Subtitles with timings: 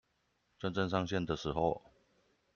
[0.57, 1.83] 真正上線的時候